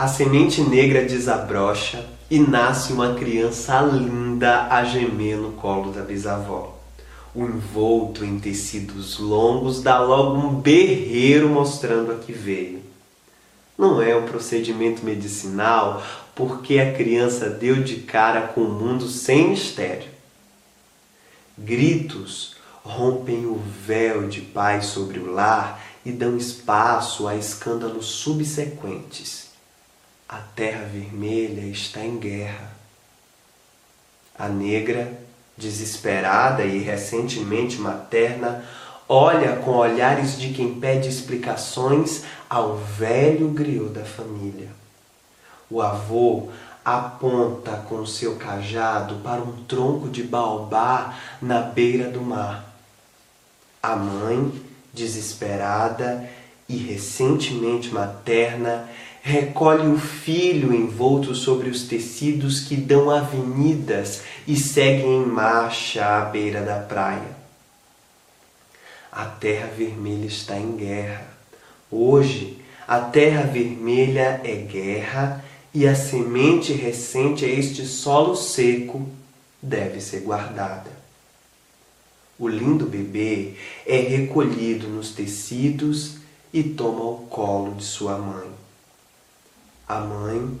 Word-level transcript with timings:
A 0.00 0.08
semente 0.08 0.62
negra 0.62 1.04
desabrocha 1.04 2.08
e 2.30 2.38
nasce 2.38 2.90
uma 2.90 3.16
criança 3.16 3.82
linda 3.82 4.66
a 4.70 4.82
gemer 4.82 5.36
no 5.36 5.52
colo 5.52 5.92
da 5.92 6.00
bisavó. 6.00 6.74
O 7.34 7.44
envolto 7.44 8.24
em 8.24 8.40
tecidos 8.40 9.18
longos 9.18 9.82
dá 9.82 9.98
logo 9.98 10.38
um 10.38 10.54
berreiro 10.54 11.50
mostrando 11.50 12.12
a 12.12 12.14
que 12.14 12.32
veio. 12.32 12.80
Não 13.76 14.00
é 14.00 14.16
um 14.16 14.24
procedimento 14.24 15.04
medicinal 15.04 16.02
porque 16.34 16.78
a 16.78 16.94
criança 16.94 17.50
deu 17.50 17.82
de 17.82 17.96
cara 17.96 18.40
com 18.40 18.62
o 18.62 18.72
mundo 18.72 19.06
sem 19.06 19.50
mistério. 19.50 20.08
Gritos 21.58 22.56
rompem 22.82 23.44
o 23.44 23.60
véu 23.86 24.28
de 24.28 24.40
paz 24.40 24.86
sobre 24.86 25.18
o 25.18 25.30
lar 25.30 25.78
e 26.06 26.10
dão 26.10 26.38
espaço 26.38 27.28
a 27.28 27.36
escândalos 27.36 28.06
subsequentes. 28.06 29.49
A 30.30 30.38
terra 30.54 30.84
vermelha 30.84 31.66
está 31.66 32.04
em 32.04 32.16
guerra. 32.16 32.70
A 34.38 34.48
negra, 34.48 35.12
desesperada 35.58 36.64
e 36.64 36.78
recentemente 36.78 37.80
materna, 37.80 38.64
olha 39.08 39.56
com 39.56 39.72
olhares 39.72 40.38
de 40.38 40.52
quem 40.52 40.78
pede 40.78 41.08
explicações 41.08 42.22
ao 42.48 42.76
velho 42.76 43.48
griot 43.48 43.90
da 43.90 44.04
família. 44.04 44.68
O 45.68 45.82
avô 45.82 46.48
aponta 46.84 47.72
com 47.88 48.06
seu 48.06 48.36
cajado 48.36 49.16
para 49.24 49.42
um 49.42 49.64
tronco 49.64 50.08
de 50.08 50.22
baobá 50.22 51.18
na 51.42 51.60
beira 51.60 52.08
do 52.08 52.20
mar. 52.20 52.72
A 53.82 53.96
mãe, 53.96 54.64
desesperada 54.94 56.30
e 56.70 56.76
recentemente 56.76 57.92
materna, 57.92 58.88
recolhe 59.20 59.88
o 59.88 59.98
filho 59.98 60.72
envolto 60.72 61.34
sobre 61.34 61.68
os 61.68 61.82
tecidos 61.82 62.60
que 62.60 62.76
dão 62.76 63.10
avenidas 63.10 64.22
e 64.46 64.56
seguem 64.56 65.22
em 65.22 65.26
marcha 65.26 66.04
à 66.04 66.24
beira 66.26 66.62
da 66.62 66.76
praia. 66.76 67.40
A 69.10 69.24
terra 69.24 69.66
vermelha 69.66 70.26
está 70.26 70.56
em 70.56 70.76
guerra. 70.76 71.26
Hoje, 71.90 72.58
a 72.86 73.00
terra 73.00 73.42
vermelha 73.42 74.40
é 74.44 74.54
guerra 74.54 75.44
e 75.74 75.88
a 75.88 75.94
semente 75.96 76.72
recente 76.72 77.44
a 77.44 77.48
este 77.48 77.84
solo 77.84 78.36
seco 78.36 79.08
deve 79.60 80.00
ser 80.00 80.20
guardada. 80.20 81.00
O 82.38 82.46
lindo 82.46 82.86
bebê 82.86 83.54
é 83.84 83.96
recolhido 83.96 84.88
nos 84.88 85.10
tecidos 85.10 86.20
e 86.52 86.62
toma 86.62 87.04
o 87.04 87.26
colo 87.28 87.74
de 87.74 87.84
sua 87.84 88.18
mãe. 88.18 88.50
A 89.88 90.00
mãe, 90.00 90.58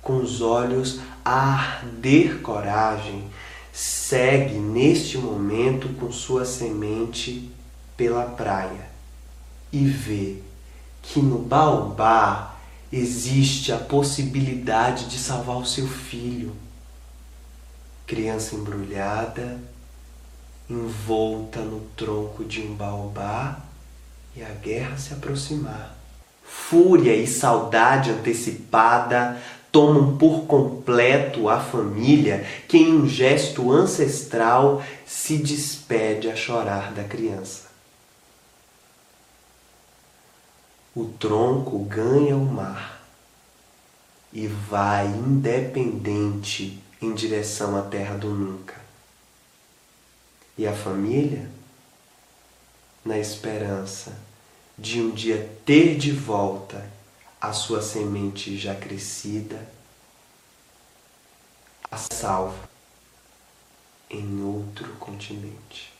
com 0.00 0.16
os 0.16 0.40
olhos 0.40 1.00
a 1.24 1.32
arder 1.32 2.40
coragem, 2.40 3.28
segue 3.72 4.54
neste 4.54 5.16
momento 5.18 5.88
com 5.94 6.12
sua 6.12 6.44
semente 6.44 7.50
pela 7.96 8.24
praia 8.24 8.90
e 9.72 9.84
vê 9.84 10.36
que 11.00 11.20
no 11.20 11.38
baobá 11.38 12.56
existe 12.92 13.72
a 13.72 13.78
possibilidade 13.78 15.06
de 15.06 15.18
salvar 15.18 15.56
o 15.56 15.66
seu 15.66 15.88
filho. 15.88 16.54
Criança 18.06 18.54
embrulhada, 18.54 19.58
envolta 20.68 21.60
no 21.60 21.80
tronco 21.96 22.44
de 22.44 22.60
um 22.60 22.74
baobá 22.74 23.71
e 24.36 24.42
a 24.42 24.48
guerra 24.48 24.96
se 24.96 25.12
aproximar. 25.12 25.96
Fúria 26.44 27.14
e 27.14 27.26
saudade 27.26 28.10
antecipada 28.10 29.40
tomam 29.70 30.16
por 30.16 30.46
completo 30.46 31.48
a 31.48 31.60
família 31.60 32.44
que, 32.68 32.78
em 32.78 32.94
um 32.94 33.08
gesto 33.08 33.72
ancestral, 33.72 34.82
se 35.06 35.38
despede 35.38 36.30
a 36.30 36.36
chorar 36.36 36.92
da 36.92 37.04
criança. 37.04 37.72
o 40.94 41.06
tronco 41.06 41.78
ganha 41.84 42.36
o 42.36 42.44
mar 42.44 43.02
e 44.32 44.46
vai 44.46 45.06
independente 45.06 46.82
em 47.00 47.14
direção 47.14 47.76
à 47.76 47.82
terra 47.82 48.16
do 48.16 48.28
nunca. 48.28 48.74
E 50.56 50.66
a 50.66 50.72
família, 50.74 51.48
na 53.04 53.18
esperança 53.18 54.16
de 54.78 55.00
um 55.00 55.10
dia 55.10 55.50
ter 55.64 55.96
de 55.96 56.12
volta 56.12 56.90
a 57.40 57.52
sua 57.52 57.82
semente 57.82 58.56
já 58.56 58.74
crescida, 58.74 59.68
a 61.90 61.96
salva 61.96 62.70
em 64.08 64.42
outro 64.42 64.88
continente. 64.94 65.92